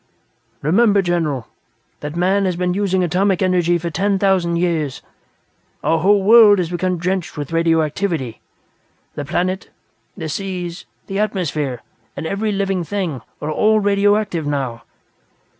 "Remember, 0.63 1.03
General, 1.03 1.47
that 1.99 2.15
man 2.15 2.45
has 2.45 2.55
been 2.55 2.73
using 2.73 3.03
atomic 3.03 3.43
energy 3.43 3.77
for 3.77 3.91
ten 3.91 4.17
thousand 4.17 4.55
years. 4.55 5.03
Our 5.83 5.99
whole 5.99 6.23
world 6.23 6.57
has 6.57 6.71
become 6.71 6.97
drenched 6.97 7.37
with 7.37 7.51
radioactivity. 7.51 8.41
The 9.13 9.25
planet, 9.25 9.69
the 10.17 10.27
seas, 10.27 10.85
the 11.05 11.19
atmosphere, 11.19 11.83
and 12.17 12.25
every 12.25 12.51
living 12.51 12.83
thing, 12.83 13.21
are 13.43 13.51
all 13.51 13.79
radioactive, 13.79 14.47
now. 14.47 14.81